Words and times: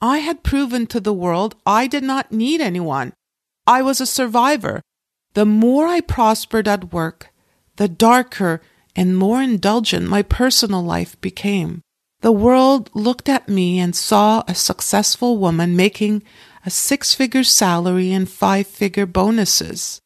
I 0.00 0.18
had 0.18 0.42
proven 0.42 0.86
to 0.88 1.00
the 1.00 1.12
world 1.12 1.56
I 1.66 1.86
did 1.86 2.04
not 2.04 2.30
need 2.30 2.60
anyone. 2.60 3.12
I 3.66 3.82
was 3.82 4.00
a 4.00 4.06
survivor. 4.06 4.80
The 5.34 5.44
more 5.44 5.86
I 5.86 6.00
prospered 6.00 6.68
at 6.68 6.92
work, 6.92 7.30
the 7.76 7.88
darker 7.88 8.62
and 8.94 9.16
more 9.16 9.42
indulgent 9.42 10.08
my 10.08 10.22
personal 10.22 10.82
life 10.82 11.20
became. 11.20 11.82
The 12.20 12.32
world 12.32 12.90
looked 12.94 13.28
at 13.28 13.48
me 13.48 13.78
and 13.78 13.94
saw 13.94 14.42
a 14.48 14.54
successful 14.54 15.38
woman 15.38 15.76
making 15.76 16.22
a 16.66 16.70
six 16.70 17.14
figure 17.14 17.44
salary 17.44 18.12
and 18.12 18.28
five 18.28 18.66
figure 18.66 19.06
bonuses. 19.06 20.00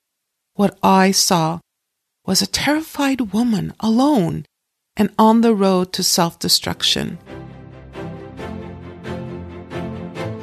What 0.55 0.79
I 0.83 1.11
saw 1.11 1.61
was 2.27 2.43
a 2.43 2.47
terrified 2.47 3.33
woman 3.33 3.73
alone 3.81 4.45
and 4.97 5.11
on 5.19 5.41
the 5.41 5.55
road 5.55 5.93
to 5.95 6.03
self 6.03 6.39
destruction. 6.39 7.19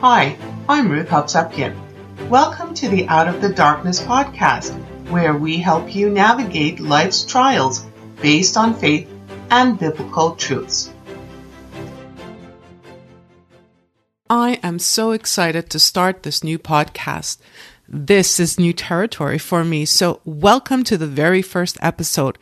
Hi, 0.01 0.37
I'm 0.69 0.89
Ruth 0.89 1.09
Hovsepian. 1.09 1.75
Welcome 2.29 2.73
to 2.75 2.87
the 2.87 3.05
Out 3.09 3.27
of 3.27 3.41
the 3.41 3.49
Darkness 3.49 3.99
podcast, 3.99 4.71
where 5.09 5.35
we 5.35 5.57
help 5.57 5.93
you 5.93 6.09
navigate 6.09 6.79
life's 6.79 7.25
trials 7.25 7.85
based 8.21 8.55
on 8.55 8.75
faith 8.75 9.11
and 9.51 9.77
biblical 9.77 10.37
truths. 10.37 10.89
I 14.29 14.61
am 14.63 14.79
so 14.79 15.11
excited 15.11 15.69
to 15.71 15.79
start 15.79 16.23
this 16.23 16.45
new 16.45 16.57
podcast. 16.57 17.39
This 17.85 18.39
is 18.39 18.57
new 18.57 18.71
territory 18.71 19.37
for 19.37 19.65
me, 19.65 19.83
so 19.83 20.21
welcome 20.23 20.85
to 20.85 20.97
the 20.97 21.07
very 21.07 21.41
first 21.41 21.77
episode. 21.81 22.37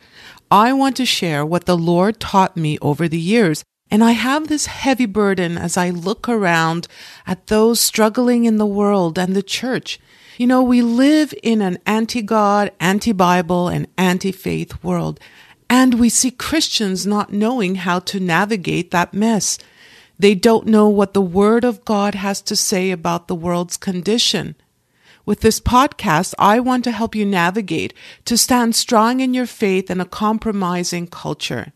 I 0.48 0.72
want 0.72 0.94
to 0.98 1.04
share 1.04 1.44
what 1.44 1.66
the 1.66 1.76
Lord 1.76 2.20
taught 2.20 2.56
me 2.56 2.78
over 2.80 3.08
the 3.08 3.18
years, 3.18 3.64
and 3.90 4.04
I 4.04 4.12
have 4.12 4.48
this 4.48 4.66
heavy 4.66 5.06
burden 5.06 5.56
as 5.56 5.76
I 5.76 5.90
look 5.90 6.28
around 6.28 6.88
at 7.26 7.46
those 7.46 7.80
struggling 7.80 8.44
in 8.44 8.58
the 8.58 8.66
world 8.66 9.18
and 9.18 9.34
the 9.34 9.42
church. 9.42 9.98
You 10.36 10.46
know, 10.46 10.62
we 10.62 10.82
live 10.82 11.34
in 11.42 11.62
an 11.62 11.78
anti 11.86 12.22
God, 12.22 12.70
anti 12.78 13.12
Bible, 13.12 13.68
and 13.68 13.88
anti 13.96 14.30
faith 14.30 14.82
world, 14.84 15.18
and 15.68 15.94
we 15.94 16.08
see 16.08 16.30
Christians 16.30 17.06
not 17.06 17.32
knowing 17.32 17.76
how 17.76 17.98
to 18.00 18.20
navigate 18.20 18.90
that 18.90 19.12
mess. 19.12 19.58
They 20.18 20.34
don't 20.34 20.66
know 20.66 20.88
what 20.88 21.14
the 21.14 21.20
Word 21.20 21.64
of 21.64 21.84
God 21.84 22.14
has 22.14 22.40
to 22.42 22.56
say 22.56 22.90
about 22.90 23.28
the 23.28 23.34
world's 23.34 23.76
condition. 23.76 24.56
With 25.24 25.40
this 25.40 25.60
podcast, 25.60 26.34
I 26.38 26.58
want 26.58 26.84
to 26.84 26.90
help 26.90 27.14
you 27.14 27.26
navigate 27.26 27.92
to 28.24 28.38
stand 28.38 28.74
strong 28.74 29.20
in 29.20 29.34
your 29.34 29.46
faith 29.46 29.90
in 29.90 30.00
a 30.00 30.06
compromising 30.06 31.06
culture, 31.06 31.72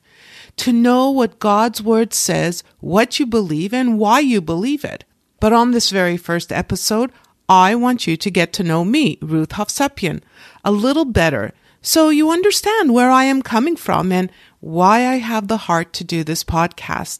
to 0.56 0.72
know 0.72 1.10
what 1.10 1.38
God's 1.38 1.82
Word 1.82 2.12
says, 2.12 2.62
what 2.80 3.18
you 3.18 3.26
believe, 3.26 3.72
and 3.72 3.98
why 3.98 4.20
you 4.20 4.40
believe 4.40 4.84
it. 4.84 5.04
But 5.40 5.52
on 5.52 5.70
this 5.70 5.90
very 5.90 6.16
first 6.16 6.52
episode, 6.52 7.10
I 7.48 7.74
want 7.74 8.06
you 8.06 8.16
to 8.16 8.30
get 8.30 8.52
to 8.54 8.62
know 8.62 8.84
me, 8.84 9.18
Ruth 9.20 9.50
Hovsepian, 9.50 10.22
a 10.64 10.70
little 10.70 11.04
better 11.04 11.52
so 11.82 12.10
you 12.10 12.30
understand 12.30 12.94
where 12.94 13.10
I 13.10 13.24
am 13.24 13.42
coming 13.42 13.74
from 13.74 14.12
and 14.12 14.30
why 14.60 15.08
I 15.08 15.16
have 15.16 15.48
the 15.48 15.56
heart 15.56 15.92
to 15.94 16.04
do 16.04 16.22
this 16.22 16.44
podcast. 16.44 17.18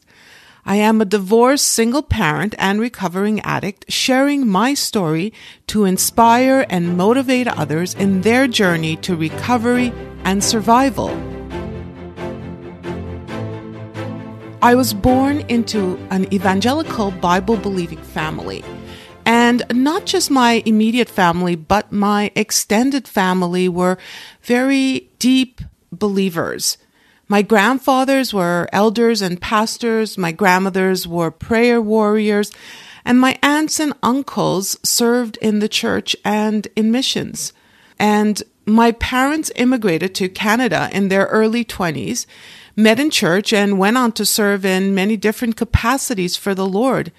I 0.65 0.77
am 0.77 1.01
a 1.01 1.05
divorced 1.05 1.67
single 1.67 2.01
parent 2.01 2.55
and 2.57 2.79
recovering 2.79 3.41
addict, 3.41 3.91
sharing 3.91 4.47
my 4.47 4.73
story 4.73 5.33
to 5.67 5.83
inspire 5.83 6.65
and 6.69 6.95
motivate 6.95 7.49
others 7.49 7.93
in 7.95 8.21
their 8.21 8.47
journey 8.47 8.95
to 8.97 9.17
recovery 9.17 9.91
and 10.23 10.41
survival. 10.41 11.32
I 14.63 14.75
was 14.75 14.93
born 14.93 15.41
into 15.49 15.97
an 16.09 16.33
evangelical 16.33 17.11
Bible 17.11 17.57
believing 17.57 18.01
family. 18.01 18.63
And 19.25 19.61
not 19.73 20.05
just 20.05 20.31
my 20.31 20.63
immediate 20.65 21.09
family, 21.09 21.57
but 21.57 21.91
my 21.91 22.31
extended 22.33 23.05
family 23.05 23.67
were 23.67 23.97
very 24.41 25.09
deep 25.19 25.59
believers. 25.91 26.77
My 27.27 27.41
grandfathers 27.41 28.33
were 28.33 28.69
elders 28.71 29.21
and 29.21 29.41
pastors. 29.41 30.17
My 30.17 30.31
grandmothers 30.31 31.05
were 31.05 31.29
prayer 31.29 31.81
warriors. 31.81 32.53
And 33.03 33.19
my 33.19 33.37
aunts 33.43 33.81
and 33.81 33.91
uncles 34.01 34.77
served 34.81 35.35
in 35.41 35.59
the 35.59 35.67
church 35.67 36.15
and 36.23 36.69
in 36.77 36.89
missions. 36.89 37.51
And 37.99 38.41
my 38.65 38.93
parents 38.93 39.51
immigrated 39.57 40.15
to 40.15 40.29
Canada 40.29 40.89
in 40.93 41.09
their 41.09 41.25
early 41.25 41.65
20s, 41.65 42.25
met 42.75 42.99
in 42.99 43.09
church, 43.09 43.53
and 43.53 43.77
went 43.77 43.97
on 43.97 44.11
to 44.13 44.25
serve 44.25 44.65
in 44.65 44.95
many 44.95 45.17
different 45.17 45.55
capacities 45.55 46.35
for 46.35 46.55
the 46.55 46.65
Lord. 46.65 47.11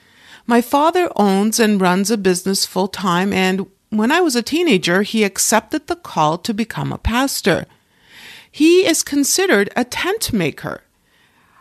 My 0.47 0.60
father 0.60 1.10
owns 1.16 1.59
and 1.59 1.81
runs 1.81 2.10
a 2.10 2.19
business 2.19 2.66
full 2.66 2.88
time, 2.88 3.32
and 3.32 3.66
when 3.91 4.10
I 4.10 4.20
was 4.20 4.37
a 4.37 4.43
teenager, 4.43 5.03
he 5.03 5.25
accepted 5.25 5.87
the 5.87 5.97
call 5.97 6.38
to 6.38 6.53
become 6.53 6.93
a 6.93 6.98
pastor. 6.98 7.66
He 8.50 8.87
is 8.87 9.03
considered 9.03 9.70
a 9.76 9.84
tent 9.84 10.32
maker. 10.32 10.82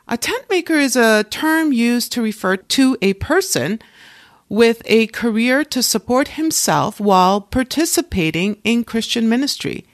A 0.07 0.17
tent 0.17 0.45
maker 0.49 0.75
is 0.75 0.95
a 0.95 1.23
term 1.23 1.71
used 1.71 2.11
to 2.11 2.21
refer 2.21 2.57
to 2.57 2.97
a 3.01 3.13
person 3.13 3.79
with 4.49 4.81
a 4.85 5.07
career 5.07 5.63
to 5.65 5.81
support 5.81 6.29
himself 6.29 6.99
while 6.99 7.41
participating 7.41 8.57
in 8.63 8.83
Christian 8.83 9.29
ministry. 9.29 9.85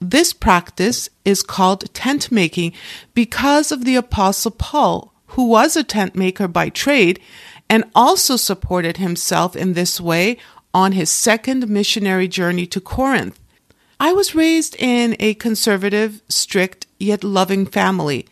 This 0.00 0.32
practice 0.32 1.08
is 1.24 1.42
called 1.42 1.92
tent 1.92 2.30
making 2.30 2.72
because 3.14 3.72
of 3.72 3.84
the 3.84 3.96
Apostle 3.96 4.52
Paul, 4.52 5.12
who 5.28 5.48
was 5.48 5.76
a 5.76 5.84
tent 5.84 6.14
maker 6.14 6.46
by 6.46 6.68
trade 6.68 7.20
and 7.68 7.84
also 7.94 8.36
supported 8.36 8.96
himself 8.96 9.56
in 9.56 9.74
this 9.74 10.00
way 10.00 10.38
on 10.72 10.92
his 10.92 11.10
second 11.10 11.68
missionary 11.68 12.28
journey 12.28 12.66
to 12.66 12.80
Corinth. 12.80 13.38
I 14.00 14.12
was 14.12 14.34
raised 14.34 14.76
in 14.78 15.16
a 15.18 15.34
conservative, 15.34 16.22
strict, 16.28 16.86
yet 16.98 17.24
loving 17.24 17.66
family. 17.66 18.26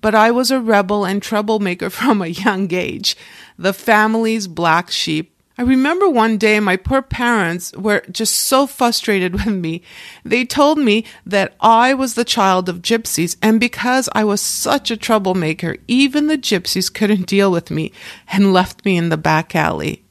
But 0.00 0.14
I 0.14 0.30
was 0.30 0.50
a 0.50 0.60
rebel 0.60 1.04
and 1.04 1.22
troublemaker 1.22 1.90
from 1.98 2.22
a 2.22 2.28
young 2.28 2.72
age, 2.72 3.16
the 3.58 3.72
family's 3.72 4.48
black 4.48 4.90
sheep. 4.90 5.33
I 5.56 5.62
remember 5.62 6.08
one 6.08 6.36
day 6.36 6.58
my 6.58 6.76
poor 6.76 7.00
parents 7.00 7.72
were 7.74 8.02
just 8.10 8.34
so 8.34 8.66
frustrated 8.66 9.32
with 9.44 9.46
me. 9.46 9.82
They 10.24 10.44
told 10.44 10.78
me 10.78 11.04
that 11.24 11.54
I 11.60 11.94
was 11.94 12.14
the 12.14 12.24
child 12.24 12.68
of 12.68 12.82
gypsies, 12.82 13.36
and 13.40 13.60
because 13.60 14.08
I 14.12 14.24
was 14.24 14.40
such 14.40 14.90
a 14.90 14.96
troublemaker, 14.96 15.76
even 15.86 16.26
the 16.26 16.38
gypsies 16.38 16.92
couldn't 16.92 17.26
deal 17.26 17.52
with 17.52 17.70
me 17.70 17.92
and 18.28 18.52
left 18.52 18.84
me 18.84 18.96
in 18.96 19.10
the 19.10 19.16
back 19.16 19.54
alley. 19.54 20.02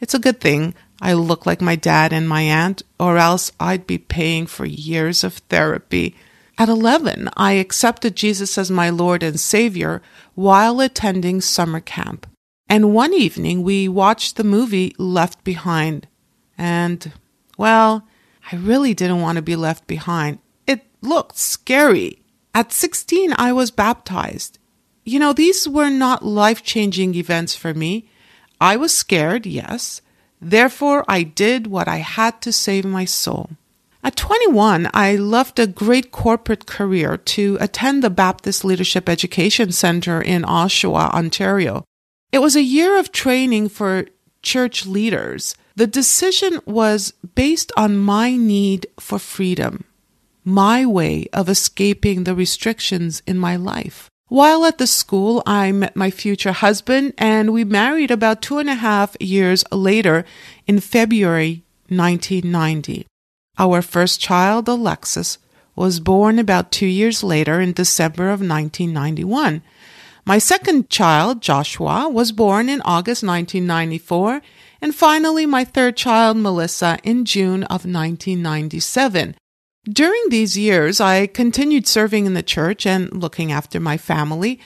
It's 0.00 0.14
a 0.14 0.20
good 0.20 0.40
thing 0.40 0.74
I 1.00 1.12
look 1.12 1.44
like 1.44 1.60
my 1.60 1.76
dad 1.76 2.12
and 2.12 2.28
my 2.28 2.42
aunt, 2.42 2.82
or 3.00 3.18
else 3.18 3.50
I'd 3.58 3.86
be 3.86 3.98
paying 3.98 4.46
for 4.46 4.64
years 4.64 5.24
of 5.24 5.34
therapy. 5.34 6.14
At 6.56 6.68
11, 6.68 7.30
I 7.36 7.54
accepted 7.54 8.14
Jesus 8.14 8.56
as 8.56 8.70
my 8.70 8.90
Lord 8.90 9.24
and 9.24 9.40
Savior 9.40 10.02
while 10.36 10.80
attending 10.80 11.40
summer 11.40 11.80
camp. 11.80 12.28
And 12.74 12.92
one 12.92 13.14
evening 13.14 13.62
we 13.62 13.86
watched 13.86 14.34
the 14.34 14.42
movie 14.42 14.96
Left 14.98 15.44
Behind. 15.44 16.08
And, 16.58 17.12
well, 17.56 18.04
I 18.50 18.56
really 18.56 18.94
didn't 18.94 19.20
want 19.20 19.36
to 19.36 19.42
be 19.42 19.54
left 19.54 19.86
behind. 19.86 20.40
It 20.66 20.84
looked 21.00 21.38
scary. 21.38 22.18
At 22.52 22.72
16, 22.72 23.32
I 23.38 23.52
was 23.52 23.70
baptized. 23.70 24.58
You 25.04 25.20
know, 25.20 25.32
these 25.32 25.68
were 25.68 25.88
not 25.88 26.24
life 26.24 26.64
changing 26.64 27.14
events 27.14 27.54
for 27.54 27.74
me. 27.74 28.08
I 28.60 28.74
was 28.76 28.92
scared, 28.92 29.46
yes, 29.46 30.02
Therefore, 30.40 31.04
I 31.06 31.22
did 31.22 31.68
what 31.68 31.86
I 31.86 31.98
had 31.98 32.42
to 32.42 32.50
save 32.50 32.84
my 32.84 33.04
soul. 33.04 33.50
At 34.02 34.16
21, 34.16 34.90
I 34.92 35.14
left 35.14 35.60
a 35.60 35.68
great 35.68 36.10
corporate 36.10 36.66
career 36.66 37.18
to 37.18 37.56
attend 37.60 38.02
the 38.02 38.10
Baptist 38.10 38.64
Leadership 38.64 39.08
Education 39.08 39.70
Center 39.70 40.20
in 40.20 40.42
Oshawa, 40.42 41.14
Ontario. 41.14 41.84
It 42.32 42.38
was 42.38 42.56
a 42.56 42.62
year 42.62 42.98
of 42.98 43.12
training 43.12 43.68
for 43.68 44.06
church 44.42 44.86
leaders. 44.86 45.54
The 45.76 45.86
decision 45.86 46.60
was 46.66 47.12
based 47.34 47.72
on 47.76 47.96
my 47.96 48.36
need 48.36 48.86
for 49.00 49.18
freedom, 49.18 49.84
my 50.44 50.86
way 50.86 51.26
of 51.32 51.48
escaping 51.48 52.24
the 52.24 52.34
restrictions 52.34 53.22
in 53.26 53.38
my 53.38 53.56
life. 53.56 54.08
While 54.28 54.64
at 54.64 54.78
the 54.78 54.86
school, 54.86 55.42
I 55.46 55.70
met 55.72 55.96
my 55.96 56.10
future 56.10 56.52
husband 56.52 57.14
and 57.18 57.52
we 57.52 57.64
married 57.64 58.10
about 58.10 58.42
two 58.42 58.58
and 58.58 58.70
a 58.70 58.74
half 58.74 59.16
years 59.20 59.64
later 59.70 60.24
in 60.66 60.80
February 60.80 61.62
1990. 61.88 63.06
Our 63.58 63.82
first 63.82 64.20
child, 64.20 64.68
Alexis, 64.68 65.38
was 65.76 66.00
born 66.00 66.38
about 66.38 66.72
two 66.72 66.86
years 66.86 67.22
later 67.22 67.60
in 67.60 67.72
December 67.72 68.24
of 68.24 68.40
1991. 68.40 69.62
My 70.26 70.38
second 70.38 70.88
child, 70.88 71.42
Joshua, 71.42 72.08
was 72.08 72.32
born 72.32 72.70
in 72.70 72.80
August 72.82 73.22
1994, 73.22 74.40
and 74.80 74.94
finally 74.94 75.44
my 75.44 75.64
third 75.64 75.98
child, 75.98 76.38
Melissa, 76.38 76.98
in 77.04 77.26
June 77.26 77.64
of 77.64 77.84
1997. 77.84 79.34
During 79.84 80.22
these 80.30 80.56
years, 80.56 80.98
I 80.98 81.26
continued 81.26 81.86
serving 81.86 82.24
in 82.24 82.32
the 82.32 82.42
church 82.42 82.86
and 82.86 83.12
looking 83.12 83.52
after 83.52 83.78
my 83.78 83.98
family. 83.98 84.58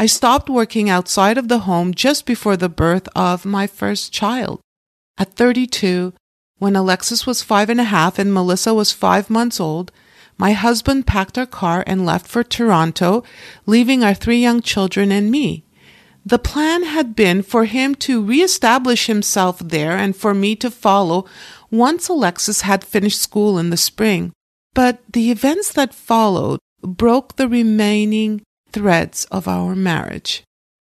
I 0.00 0.06
stopped 0.06 0.50
working 0.50 0.90
outside 0.90 1.38
of 1.38 1.46
the 1.46 1.60
home 1.60 1.94
just 1.94 2.26
before 2.26 2.56
the 2.56 2.68
birth 2.68 3.08
of 3.14 3.44
my 3.44 3.68
first 3.68 4.12
child. 4.12 4.60
At 5.16 5.34
32, 5.34 6.12
when 6.58 6.74
Alexis 6.74 7.24
was 7.24 7.40
five 7.40 7.70
and 7.70 7.80
a 7.80 7.84
half 7.84 8.18
and 8.18 8.34
Melissa 8.34 8.74
was 8.74 8.90
five 8.90 9.30
months 9.30 9.60
old, 9.60 9.92
my 10.36 10.52
husband 10.52 11.06
packed 11.06 11.38
our 11.38 11.46
car 11.46 11.84
and 11.86 12.04
left 12.04 12.26
for 12.26 12.42
Toronto, 12.42 13.22
leaving 13.66 14.02
our 14.02 14.14
three 14.14 14.40
young 14.40 14.60
children 14.60 15.12
and 15.12 15.30
me. 15.30 15.64
The 16.26 16.38
plan 16.38 16.84
had 16.84 17.14
been 17.14 17.42
for 17.42 17.66
him 17.66 17.94
to 17.96 18.24
reestablish 18.24 19.06
himself 19.06 19.58
there 19.58 19.92
and 19.92 20.16
for 20.16 20.32
me 20.34 20.56
to 20.56 20.70
follow 20.70 21.26
once 21.70 22.08
Alexis 22.08 22.62
had 22.62 22.82
finished 22.82 23.20
school 23.20 23.58
in 23.58 23.70
the 23.70 23.76
spring. 23.76 24.32
But 24.72 25.00
the 25.12 25.30
events 25.30 25.72
that 25.74 25.94
followed 25.94 26.60
broke 26.82 27.36
the 27.36 27.48
remaining 27.48 28.42
threads 28.72 29.26
of 29.26 29.46
our 29.46 29.76
marriage. 29.76 30.42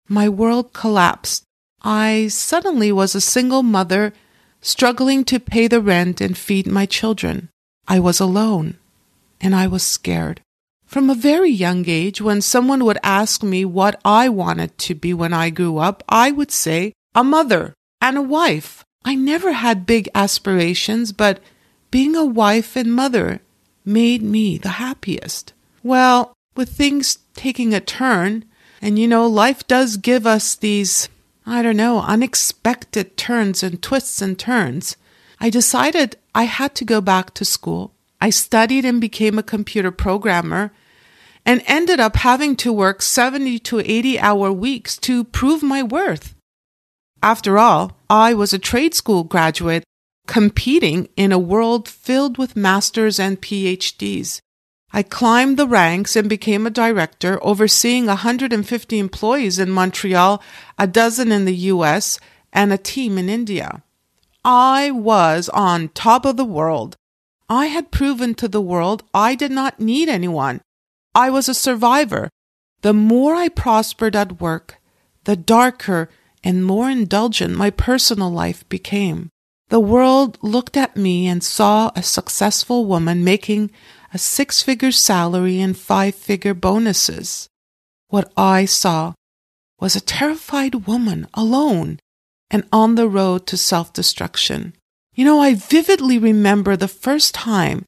My 0.09 0.29
world 0.29 0.73
collapsed. 0.73 1.45
I 1.83 2.29
suddenly 2.29 2.91
was 2.91 3.15
a 3.15 3.21
single 3.21 3.63
mother 3.63 4.13
struggling 4.61 5.23
to 5.25 5.39
pay 5.39 5.69
the 5.69 5.81
rent 5.81 6.21
and 6.21 6.37
feed 6.37 6.67
my 6.67 6.87
children. 6.87 7.51
I 7.87 8.01
was 8.01 8.19
alone 8.19 8.79
and 9.47 9.55
I 9.55 9.69
was 9.69 9.85
scared. 9.85 10.41
From 10.87 11.09
a 11.09 11.15
very 11.15 11.53
young 11.53 11.85
age, 11.87 12.21
when 12.21 12.41
someone 12.43 12.85
would 12.85 12.99
ask 13.05 13.45
me 13.45 13.65
what 13.65 14.01
I 14.05 14.29
wanted 14.29 14.77
to 14.79 14.95
be 14.97 15.15
when 15.15 15.33
I 15.33 15.51
grew 15.51 15.79
up, 15.79 16.03
I 16.09 16.33
would 16.33 16.51
say 16.51 16.93
a 17.15 17.23
mother 17.23 17.73
and 18.01 18.19
a 18.19 18.23
wife. 18.23 18.83
I 19.05 19.15
never 19.15 19.53
had 19.53 19.87
big 19.87 20.09
aspirations, 20.17 21.13
but 21.13 21.39
being 21.93 22.17
a 22.17 22.25
wife 22.25 22.75
and 22.75 22.93
mother 22.93 23.41
made 23.85 24.21
me 24.21 24.59
the 24.59 24.83
happiest. 24.83 25.53
Well, 25.85 26.33
with 26.57 26.71
things 26.71 27.19
taking 27.35 27.73
a 27.73 27.79
turn, 27.79 28.45
and 28.83 28.99
you 28.99 29.07
know, 29.07 29.29
life 29.29 29.65
does 29.69 29.97
give 29.97 30.27
us 30.27 30.57
these, 30.57 31.09
I 31.47 31.63
don't 31.63 31.77
know, 31.77 32.01
unexpected 32.01 33.17
turns 33.17 33.63
and 33.63 33.81
twists 33.81 34.21
and 34.21 34.37
turns. 34.37 34.97
I 35.39 35.51
decided 35.51 36.17
I 36.35 36.45
had 36.51 36.75
to 36.75 36.85
go 36.85 37.01
back 37.01 37.33
to 37.35 37.45
school. 37.45 37.93
I 38.27 38.31
studied 38.31 38.85
and 38.85 39.01
became 39.01 39.39
a 39.39 39.51
computer 39.55 39.93
programmer 39.93 40.73
and 41.45 41.63
ended 41.65 42.01
up 42.01 42.17
having 42.17 42.57
to 42.57 42.73
work 42.73 43.01
70 43.01 43.61
to 43.61 43.79
80 43.79 44.19
hour 44.19 44.51
weeks 44.51 44.99
to 45.07 45.23
prove 45.23 45.63
my 45.63 45.85
worth. 45.85 46.35
After 47.23 47.57
all, 47.57 47.93
I 48.11 48.35
was 48.35 48.53
a 48.53 48.59
trade 48.59 48.95
school 48.97 49.23
graduate 49.23 49.85
competing 50.27 51.09
in 51.17 51.31
a 51.31 51.39
world 51.39 51.89
filled 51.89 52.37
with 52.37 52.57
masters 52.57 53.21
and 53.21 53.41
PhDs. 53.41 54.41
I 54.93 55.05
climbed 55.05 55.57
the 55.57 55.69
ranks 55.69 56.17
and 56.17 56.29
became 56.29 56.67
a 56.67 56.79
director, 56.85 57.39
overseeing 57.43 58.07
150 58.07 58.99
employees 58.99 59.61
in 59.61 59.71
Montreal, 59.71 60.43
a 60.77 60.89
dozen 60.89 61.31
in 61.31 61.45
the 61.45 61.71
US, 61.75 62.19
and 62.53 62.73
a 62.73 62.77
team 62.93 63.19
in 63.19 63.29
India. 63.29 63.85
I 64.45 64.91
was 64.91 65.49
on 65.51 65.91
top 65.91 66.25
of 66.25 66.37
the 66.37 66.45
world. 66.45 66.97
I 67.49 67.67
had 67.67 67.91
proven 67.91 68.35
to 68.37 68.49
the 68.49 68.61
world 68.61 69.05
I 69.15 69.35
did 69.35 69.51
not 69.51 69.79
need 69.81 70.09
anyone. 70.09 70.61
I 71.15 71.31
was 71.31 71.49
a 71.49 71.55
survivor. 71.55 72.29
The 72.83 72.93
more 72.93 73.35
I 73.35 73.49
prospered 73.49 74.17
at 74.17 74.41
work, 74.41 74.81
the 75.25 75.37
darker 75.37 76.11
and 76.43 76.65
more 76.65 76.91
indulgent 76.91 77.57
my 77.57 77.71
personal 77.71 78.31
life 78.31 78.69
became. 78.69 79.31
The 79.69 79.81
world 79.81 80.39
looked 80.43 80.77
at 80.77 80.97
me 80.97 81.27
and 81.27 81.43
saw 81.43 81.91
a 81.97 82.03
successful 82.03 82.87
woman 82.87 83.25
making 83.25 83.71
a 84.15 84.19
six 84.19 84.63
figure 84.63 84.93
salary 84.93 85.61
and 85.61 85.77
five 85.77 86.15
figure 86.15 86.55
bonuses. 86.55 87.49
What 88.09 88.33
I 88.37 88.65
saw 88.65 89.15
was 89.81 89.97
a 89.97 90.01
terrified 90.01 90.87
woman 90.87 91.27
alone 91.35 91.99
and 92.51 92.65
on 92.73 92.95
the 92.95 93.09
road 93.09 93.47
to 93.49 93.57
self 93.57 93.93
destruction. 93.93 94.75
You 95.17 95.25
know, 95.25 95.41
I 95.41 95.55
vividly 95.55 96.19
remember 96.19 96.77
the 96.77 96.87
first 96.89 97.35
time 97.35 97.87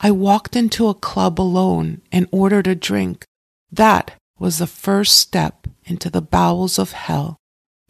I 0.00 0.12
walked 0.12 0.54
into 0.54 0.86
a 0.86 0.94
club 0.94 1.40
alone 1.40 2.00
and 2.12 2.28
ordered 2.30 2.68
a 2.68 2.76
drink. 2.76 3.24
That 3.72 4.12
was 4.38 4.58
the 4.58 4.68
first 4.68 5.16
step 5.16 5.66
into 5.84 6.08
the 6.08 6.22
bowels 6.22 6.78
of 6.78 6.92
hell. 6.92 7.36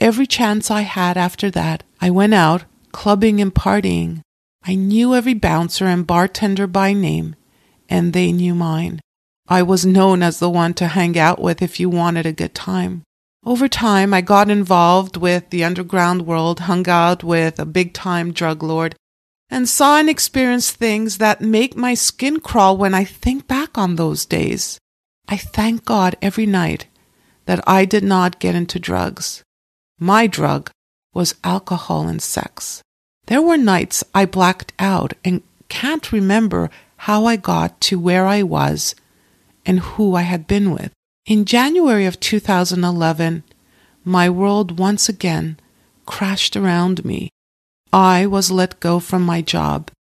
Every 0.01 0.27
chance 0.27 0.71
I 0.71 0.81
had 0.81 1.19
after 1.19 1.51
that, 1.51 1.83
I 2.01 2.09
went 2.09 2.33
out 2.33 2.65
clubbing 2.91 3.39
and 3.39 3.55
partying. 3.55 4.23
I 4.65 4.77
knew 4.77 5.15
every 5.15 5.35
bouncer 5.35 5.85
and 5.85 6.07
bartender 6.07 6.67
by 6.67 6.95
name, 6.95 7.37
and 7.91 8.15
they 8.15 8.33
knew 8.33 8.55
mine. 8.55 9.01
I 9.47 9.63
was 9.63 9.85
known 9.85 10.23
as 10.23 10.39
the 10.39 10.49
one 10.49 10.73
to 10.75 10.87
hang 10.87 11.19
out 11.19 11.39
with 11.39 11.61
if 11.61 11.81
you 11.81 11.91
wanted 11.91 12.25
a 12.25 12.33
good 12.33 12.55
time. 12.55 13.03
Over 13.45 13.69
time, 13.69 14.13
I 14.13 14.21
got 14.21 14.51
involved 14.51 15.17
with 15.17 15.49
the 15.51 15.65
underground 15.65 16.27
world, 16.27 16.61
hung 16.61 16.89
out 16.89 17.25
with 17.25 17.59
a 17.59 17.65
big 17.65 17.95
time 17.95 18.33
drug 18.33 18.63
lord, 18.63 18.95
and 19.49 19.69
saw 19.69 19.99
and 19.99 20.11
experienced 20.11 20.77
things 20.77 21.19
that 21.19 21.41
make 21.41 21.75
my 21.75 21.95
skin 21.95 22.41
crawl 22.41 22.77
when 22.77 22.95
I 22.95 23.05
think 23.05 23.49
back 23.49 23.79
on 23.79 23.97
those 23.97 24.27
days. 24.27 24.79
I 25.27 25.37
thank 25.37 25.85
God 25.85 26.17
every 26.21 26.47
night 26.47 26.87
that 27.47 27.67
I 27.67 27.85
did 27.85 28.05
not 28.05 28.41
get 28.41 28.55
into 28.55 28.79
drugs. 28.79 29.43
My 29.99 30.27
drug 30.27 30.71
was 31.15 31.35
alcohol 31.43 32.09
and 32.09 32.21
sex. 32.21 32.83
There 33.27 33.43
were 33.43 33.57
nights 33.57 34.05
I 34.15 34.27
blacked 34.27 34.73
out 34.79 35.15
and 35.25 35.43
can't 35.69 36.13
remember 36.13 36.71
how 36.97 37.25
I 37.25 37.37
got 37.37 37.81
to 37.83 37.99
where 37.99 38.27
I 38.27 38.43
was 38.43 38.95
and 39.65 39.81
who 39.81 40.15
I 40.15 40.23
had 40.23 40.47
been 40.47 40.73
with. 40.73 40.93
In 41.31 41.45
January 41.45 42.07
of 42.07 42.19
2011, 42.19 43.45
my 44.03 44.29
world 44.29 44.81
once 44.81 45.09
again 45.09 45.61
crashed 46.05 46.57
around 46.57 47.05
me. 47.05 47.31
I 47.93 48.27
was 48.27 48.51
let 48.51 48.81
go 48.81 48.99
from 48.99 49.23
my 49.23 49.41
job, 49.41 49.93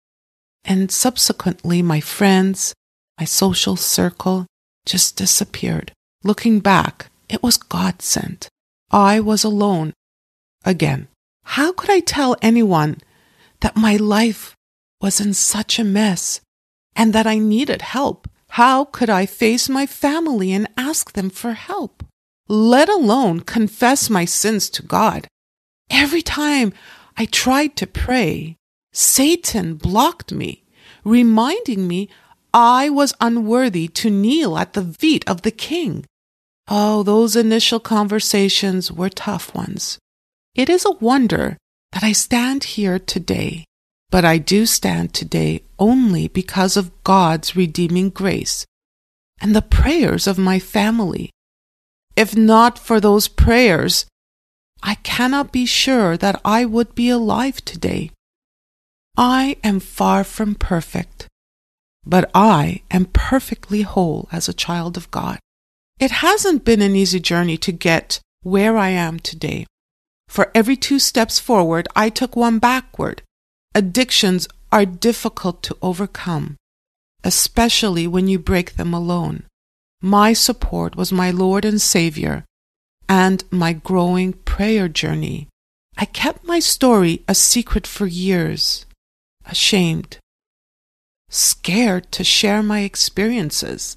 and 0.64 0.90
subsequently 0.90 1.82
my 1.82 2.00
friends, 2.00 2.74
my 3.16 3.26
social 3.26 3.76
circle 3.76 4.48
just 4.84 5.14
disappeared. 5.14 5.92
Looking 6.24 6.58
back, 6.58 7.12
it 7.28 7.44
was 7.44 7.56
God 7.56 8.02
sent. 8.02 8.48
I 8.90 9.20
was 9.20 9.44
alone 9.44 9.92
again. 10.64 11.06
How 11.44 11.70
could 11.70 11.90
I 11.90 12.00
tell 12.00 12.34
anyone 12.42 12.98
that 13.60 13.76
my 13.76 13.94
life 13.94 14.56
was 15.00 15.20
in 15.20 15.34
such 15.34 15.78
a 15.78 15.84
mess 15.84 16.40
and 16.96 17.12
that 17.12 17.28
I 17.28 17.38
needed 17.38 17.82
help? 17.82 18.26
How 18.54 18.84
could 18.84 19.08
I 19.08 19.26
face 19.26 19.68
my 19.68 19.86
family 19.86 20.52
and 20.52 20.68
ask 20.76 21.12
them 21.12 21.30
for 21.30 21.52
help, 21.52 22.04
let 22.48 22.88
alone 22.88 23.40
confess 23.40 24.10
my 24.10 24.24
sins 24.24 24.68
to 24.70 24.82
God? 24.82 25.28
Every 25.88 26.22
time 26.22 26.72
I 27.16 27.26
tried 27.26 27.76
to 27.76 27.86
pray, 27.86 28.56
Satan 28.92 29.74
blocked 29.74 30.32
me, 30.32 30.64
reminding 31.04 31.86
me 31.86 32.08
I 32.52 32.90
was 32.90 33.14
unworthy 33.20 33.86
to 33.88 34.10
kneel 34.10 34.58
at 34.58 34.72
the 34.72 34.84
feet 34.98 35.28
of 35.28 35.42
the 35.42 35.52
king. 35.52 36.04
Oh, 36.66 37.04
those 37.04 37.36
initial 37.36 37.78
conversations 37.78 38.90
were 38.90 39.10
tough 39.10 39.54
ones. 39.54 39.98
It 40.56 40.68
is 40.68 40.84
a 40.84 40.92
wonder 40.92 41.56
that 41.92 42.02
I 42.02 42.12
stand 42.12 42.64
here 42.64 42.98
today, 42.98 43.64
but 44.10 44.24
I 44.24 44.38
do 44.38 44.66
stand 44.66 45.14
today 45.14 45.62
only 45.78 46.28
because 46.28 46.76
of 46.76 46.92
God's 47.04 47.54
redeeming 47.56 48.10
grace 48.10 48.66
and 49.40 49.54
the 49.54 49.62
prayers 49.62 50.26
of 50.26 50.38
my 50.38 50.58
family. 50.58 51.30
If 52.16 52.36
not 52.36 52.78
for 52.78 53.00
those 53.00 53.28
prayers, 53.28 54.06
I 54.82 54.96
cannot 54.96 55.52
be 55.52 55.64
sure 55.64 56.16
that 56.16 56.40
I 56.44 56.64
would 56.64 56.94
be 56.94 57.08
alive 57.08 57.64
today. 57.64 58.10
I 59.16 59.56
am 59.62 59.80
far 59.80 60.24
from 60.24 60.54
perfect, 60.54 61.28
but 62.04 62.30
I 62.34 62.82
am 62.90 63.06
perfectly 63.06 63.82
whole 63.82 64.28
as 64.32 64.48
a 64.48 64.54
child 64.54 64.96
of 64.96 65.10
God. 65.10 65.38
It 65.98 66.10
hasn't 66.10 66.64
been 66.64 66.80
an 66.80 66.96
easy 66.96 67.20
journey 67.20 67.56
to 67.58 67.72
get 67.72 68.20
where 68.42 68.76
I 68.76 68.88
am 68.88 69.18
today. 69.18 69.66
For 70.28 70.50
every 70.54 70.76
two 70.76 70.98
steps 70.98 71.38
forward, 71.38 71.88
I 71.94 72.08
took 72.08 72.36
one 72.36 72.58
backward. 72.58 73.22
Addictions 73.74 74.48
are 74.72 74.84
difficult 74.84 75.62
to 75.62 75.76
overcome, 75.80 76.56
especially 77.24 78.06
when 78.06 78.28
you 78.28 78.38
break 78.38 78.74
them 78.74 78.92
alone. 78.92 79.44
My 80.02 80.32
support 80.32 80.96
was 80.96 81.12
my 81.12 81.30
Lord 81.30 81.64
and 81.64 81.80
Savior 81.80 82.44
and 83.08 83.44
my 83.50 83.72
growing 83.72 84.32
prayer 84.32 84.88
journey. 84.88 85.48
I 85.96 86.04
kept 86.04 86.44
my 86.44 86.58
story 86.58 87.22
a 87.28 87.34
secret 87.34 87.86
for 87.86 88.06
years, 88.06 88.86
ashamed, 89.44 90.18
scared 91.28 92.10
to 92.12 92.24
share 92.24 92.62
my 92.62 92.80
experiences. 92.80 93.96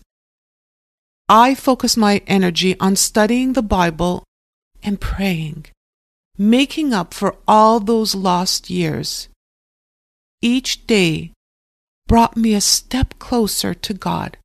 I 1.29 1.55
focused 1.55 1.97
my 1.97 2.21
energy 2.27 2.77
on 2.79 2.95
studying 2.95 3.53
the 3.53 3.61
Bible 3.61 4.23
and 4.83 4.99
praying 4.99 5.67
making 6.37 6.93
up 6.93 7.13
for 7.13 7.35
all 7.47 7.79
those 7.79 8.15
lost 8.15 8.69
years. 8.69 9.29
Each 10.43 10.85
day 10.85 11.31
brought 12.05 12.35
me 12.35 12.53
a 12.53 12.59
step 12.59 13.17
closer 13.17 13.73
to 13.73 13.93
God. 13.93 14.35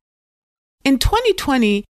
In 0.85 0.97
2020, 0.97 1.83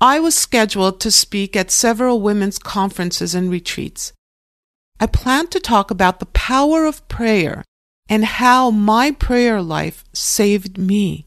I 0.00 0.18
was 0.18 0.34
scheduled 0.34 0.98
to 1.00 1.12
speak 1.12 1.54
at 1.54 1.70
several 1.70 2.20
women's 2.20 2.58
conferences 2.58 3.32
and 3.32 3.52
retreats. 3.52 4.12
I 4.98 5.06
planned 5.06 5.52
to 5.52 5.60
talk 5.60 5.92
about 5.92 6.18
the 6.18 6.26
power 6.26 6.84
of 6.84 7.06
prayer 7.06 7.62
and 8.08 8.24
how 8.24 8.72
my 8.72 9.12
prayer 9.12 9.62
life 9.62 10.02
saved 10.12 10.76
me. 10.76 11.26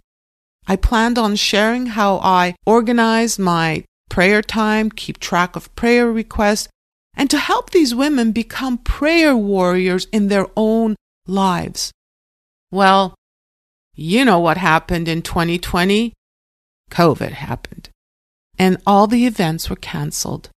I 0.67 0.75
planned 0.75 1.17
on 1.17 1.37
sharing 1.37 1.85
how 1.85 2.17
I 2.17 2.55
organize 2.65 3.39
my 3.39 3.85
prayer 4.09 4.41
time, 4.41 4.91
keep 4.91 5.19
track 5.19 5.55
of 5.55 5.73
prayer 5.77 6.11
requests, 6.11 6.67
and 7.15 7.29
to 7.29 7.37
help 7.37 7.69
these 7.69 7.95
women 7.95 8.33
become 8.33 8.79
prayer 8.79 9.33
warriors 9.33 10.07
in 10.11 10.27
their 10.27 10.47
own 10.57 10.97
lives. 11.25 11.93
Well, 12.71 13.15
you 13.95 14.25
know 14.25 14.39
what 14.39 14.57
happened 14.57 15.07
in 15.07 15.21
2020? 15.21 16.13
COVID 16.91 17.31
happened, 17.31 17.89
and 18.59 18.77
all 18.85 19.07
the 19.07 19.25
events 19.25 19.69
were 19.69 19.75
canceled. 19.75 20.49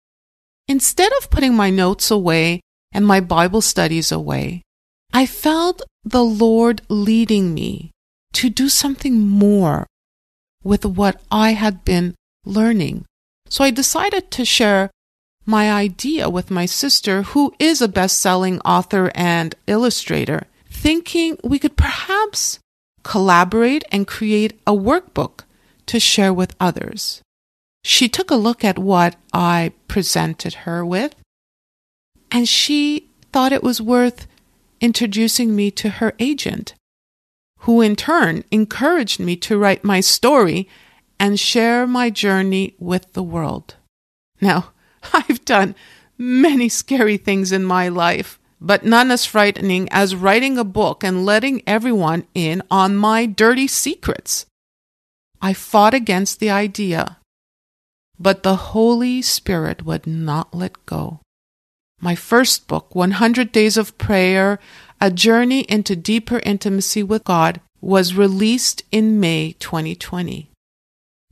Instead 0.68 1.12
of 1.14 1.30
putting 1.30 1.56
my 1.56 1.70
notes 1.70 2.12
away 2.12 2.62
and 2.92 3.06
my 3.06 3.20
Bible 3.20 3.62
studies 3.62 4.12
away, 4.12 4.62
I 5.14 5.26
felt 5.26 5.82
the 6.04 6.24
Lord 6.24 6.82
leading 6.90 7.54
me 7.54 7.92
to 8.34 8.50
do 8.50 8.70
something 8.70 9.20
more 9.20 9.88
with 10.64 10.86
what 10.86 11.22
I 11.32 11.54
had 11.54 11.84
been 11.84 12.16
learning. 12.46 13.06
So 13.50 13.64
I 13.64 13.72
decided 13.72 14.30
to 14.32 14.46
share 14.46 14.92
my 15.46 15.72
idea 15.72 16.30
with 16.30 16.52
my 16.52 16.68
sister, 16.68 17.24
who 17.24 17.54
is 17.58 17.82
a 17.82 17.88
best 17.88 18.20
selling 18.20 18.60
author 18.62 19.12
and 19.16 19.56
illustrator, 19.66 20.46
thinking 20.80 21.38
we 21.44 21.60
could 21.60 21.76
perhaps 21.76 22.60
collaborate 23.04 23.84
and 23.92 24.08
create 24.08 24.58
a 24.66 24.72
workbook 24.72 25.42
to 25.86 26.00
share 26.00 26.34
with 26.34 26.56
others. 26.60 27.22
She 27.84 28.08
took 28.08 28.32
a 28.32 28.36
look 28.36 28.64
at 28.64 28.80
what 28.80 29.18
I 29.34 29.74
presented 29.90 30.54
her 30.66 30.86
with, 30.86 31.16
and 32.32 32.48
she 32.48 33.10
thought 33.34 33.52
it 33.52 33.64
was 33.64 33.82
worth 33.82 34.26
introducing 34.80 35.54
me 35.54 35.70
to 35.72 35.90
her 36.00 36.14
agent, 36.18 36.74
who 37.60 37.82
in 37.82 37.98
turn 37.98 38.46
encouraged 38.50 39.20
me 39.20 39.36
to 39.36 39.58
write 39.58 39.84
my 39.84 40.00
story 40.00 40.70
and 41.20 41.38
share 41.38 41.86
my 41.86 42.10
journey 42.10 42.76
with 42.80 43.12
the 43.14 43.24
world. 43.24 43.76
Now, 44.40 44.72
I've 45.14 45.44
done 45.44 45.76
many 46.18 46.70
scary 46.70 47.18
things 47.18 47.52
in 47.52 47.66
my 47.66 47.90
life, 47.90 48.40
but 48.62 48.84
none 48.84 49.12
as 49.12 49.26
frightening 49.26 49.88
as 49.92 50.16
writing 50.16 50.58
a 50.58 50.64
book 50.64 51.04
and 51.04 51.26
letting 51.26 51.62
everyone 51.66 52.26
in 52.34 52.62
on 52.70 52.96
my 52.96 53.26
dirty 53.26 53.68
secrets. 53.68 54.46
I 55.42 55.54
fought 55.54 55.94
against 55.94 56.40
the 56.40 56.50
idea, 56.50 57.18
but 58.20 58.44
the 58.44 58.76
Holy 58.76 59.22
Spirit 59.22 59.86
would 59.86 60.06
not 60.06 60.54
let 60.54 60.86
go. 60.86 61.22
My 62.02 62.16
first 62.16 62.68
book, 62.68 62.94
100 62.96 63.52
Days 63.52 63.78
of 63.78 63.98
Prayer, 63.98 64.60
A 65.00 65.10
Journey 65.12 65.62
into 65.62 65.96
Deeper 65.96 66.40
Intimacy 66.46 67.04
with 67.04 67.24
God, 67.24 67.62
was 67.82 68.14
released 68.14 68.84
in 68.92 69.20
May 69.20 69.54
2020. 69.60 70.50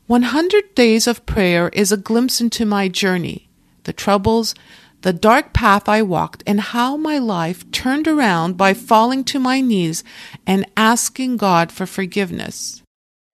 100 0.08 0.76
Days 0.76 1.08
of 1.08 1.26
Prayer 1.26 1.70
is 1.74 1.92
a 1.92 1.98
glimpse 1.98 2.40
into 2.40 2.66
my 2.66 2.88
journey, 2.88 3.50
the 3.84 3.92
troubles, 3.92 4.56
the 5.02 5.14
dark 5.14 5.54
path 5.54 5.88
I 5.88 6.02
walked, 6.02 6.44
and 6.48 6.60
how 6.60 6.98
my 6.98 7.18
life 7.18 7.70
turned 7.72 8.08
around 8.08 8.58
by 8.58 8.74
falling 8.74 9.24
to 9.26 9.40
my 9.40 9.62
knees 9.62 10.04
and 10.46 10.66
asking 10.76 11.38
God 11.38 11.72
for 11.72 11.86
forgiveness. 11.86 12.82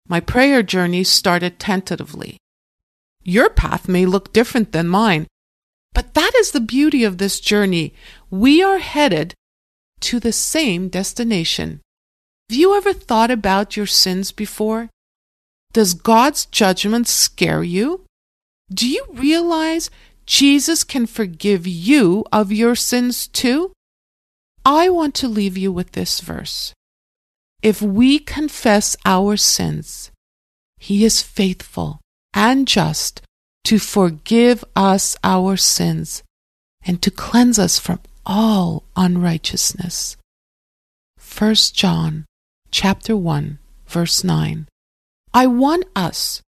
My 0.07 0.19
prayer 0.19 0.61
journey 0.61 1.03
started 1.03 1.59
tentatively. 1.59 2.37
Your 3.23 3.49
path 3.49 3.87
may 3.87 4.05
look 4.05 4.33
different 4.33 4.73
than 4.73 4.87
mine, 4.87 5.27
but 5.93 6.13
that 6.13 6.33
is 6.35 6.51
the 6.51 6.59
beauty 6.59 7.03
of 7.03 7.17
this 7.17 7.39
journey. 7.39 7.93
We 8.29 8.61
are 8.61 8.79
headed 8.79 9.33
to 10.01 10.19
the 10.19 10.33
same 10.33 10.89
destination. 10.89 11.79
Have 12.49 12.57
you 12.57 12.75
ever 12.75 12.91
thought 12.91 13.31
about 13.31 13.77
your 13.77 13.85
sins 13.85 14.31
before? 14.31 14.89
Does 15.71 15.93
God's 15.93 16.45
judgment 16.45 17.07
scare 17.07 17.63
you? 17.63 18.05
Do 18.71 18.87
you 18.87 19.05
realize 19.13 19.89
Jesus 20.25 20.83
can 20.83 21.05
forgive 21.05 21.67
you 21.67 22.25
of 22.31 22.51
your 22.51 22.75
sins 22.75 23.27
too? 23.27 23.73
I 24.65 24.89
want 24.89 25.15
to 25.15 25.27
leave 25.27 25.57
you 25.57 25.71
with 25.71 25.91
this 25.91 26.21
verse. 26.21 26.73
If 27.61 27.81
we 27.81 28.19
confess 28.19 28.95
our 29.05 29.35
sins, 29.37 30.11
He 30.77 31.03
is 31.03 31.21
faithful 31.21 31.99
and 32.33 32.67
just 32.67 33.21
to 33.65 33.79
forgive 33.79 34.63
us 34.75 35.15
our 35.23 35.57
sins 35.57 36.23
and 36.85 37.01
to 37.01 37.11
cleanse 37.11 37.59
us 37.59 37.79
from 37.79 37.99
all 38.25 38.83
unrighteousness. 38.95 40.17
1 41.37 41.55
John 41.73 42.25
chapter 42.71 43.15
1 43.15 43.59
verse 43.87 44.23
9. 44.23 44.67
I 45.33 45.47
want 45.47 45.85
us 45.95 46.41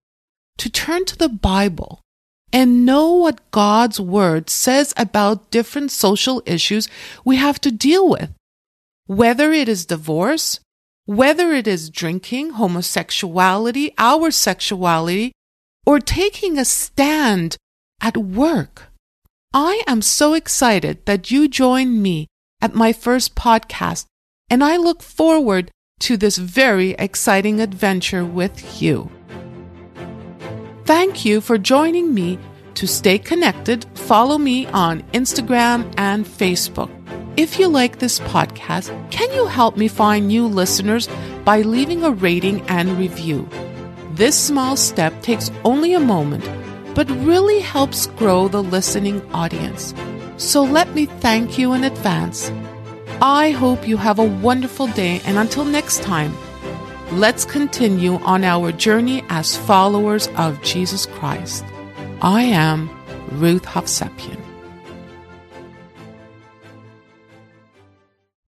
to 0.59 0.71
turn 0.71 1.05
to 1.07 1.17
the 1.17 1.29
Bible 1.29 2.01
and 2.53 2.87
know 2.87 3.13
what 3.13 3.51
God's 3.51 4.01
word 4.01 4.49
says 4.49 4.95
about 4.97 5.51
different 5.51 5.91
social 5.91 6.43
issues 6.47 6.89
we 7.25 7.37
have 7.37 7.61
to 7.63 7.71
deal 7.71 8.09
with. 8.09 8.31
Whether 9.07 9.53
it 9.53 9.69
is 9.69 9.87
divorce, 9.87 10.61
whether 11.07 11.53
it 11.53 11.67
is 11.67 11.91
drinking, 11.91 12.51
homosexuality, 12.51 13.93
our 13.99 14.31
sexuality, 14.31 15.33
or 15.85 16.01
taking 16.01 16.57
a 16.57 16.65
stand 16.65 17.57
at 18.01 18.17
work. 18.17 18.85
I 19.53 19.83
am 19.87 20.03
so 20.03 20.35
excited 20.35 21.05
that 21.07 21.31
you 21.31 21.49
joined 21.49 22.03
me 22.03 22.27
at 22.61 22.75
my 22.75 22.93
first 22.93 23.35
podcast, 23.35 24.07
and 24.49 24.65
I 24.65 24.77
look 24.77 25.03
forward 25.03 25.71
to 26.01 26.17
this 26.17 26.39
very 26.39 26.91
exciting 26.93 27.61
adventure 27.61 28.25
with 28.25 28.83
you. 28.83 29.11
Thank 30.85 31.25
you 31.25 31.41
for 31.41 31.57
joining 31.57 32.13
me. 32.13 32.39
To 32.75 32.87
stay 32.87 33.19
connected, 33.19 33.87
follow 33.95 34.37
me 34.37 34.67
on 34.67 35.03
Instagram 35.15 35.91
and 35.97 36.27
Facebook. 36.27 36.91
If 37.39 37.59
you 37.59 37.69
like 37.69 37.99
this 37.99 38.21
podcast, 38.21 38.93
can 39.11 39.33
you 39.33 39.47
help 39.47 39.79
me 39.79 39.89
find 39.89 40.29
new 40.29 40.47
listeners 40.47 41.09
by 41.45 41.63
leaving 41.63 42.05
a 42.05 42.11
rating 42.11 42.61
and 42.69 42.99
review? 42.99 43.49
This 44.13 44.39
small 44.39 44.77
step 44.77 45.23
takes 45.23 45.51
only 45.65 45.95
a 45.95 46.01
moment, 46.01 46.49
but 46.95 47.11
really 47.11 47.61
helps 47.61 48.07
grow 48.07 48.49
the 48.49 48.63
listening 48.63 49.23
audience. 49.33 49.95
So 50.37 50.63
let 50.63 50.95
me 50.95 51.07
thank 51.07 51.57
you 51.59 51.73
in 51.73 51.85
advance. 51.85 52.53
I 53.23 53.53
hope 53.53 53.89
you 53.89 53.97
have 53.97 54.19
a 54.19 54.25
wonderful 54.25 54.89
day, 54.89 55.23
and 55.25 55.39
until 55.39 55.65
next 55.65 56.03
time, 56.03 56.37
let's 57.13 57.45
continue 57.45 58.15
on 58.21 58.45
our 58.45 58.73
journey 58.73 59.25
as 59.29 59.57
followers 59.57 60.29
of 60.37 60.61
Jesus 60.63 61.07
Christ. 61.07 61.65
I 62.21 62.43
am 62.43 62.91
Ruth 63.33 63.65
Hovsepian. 63.65 64.44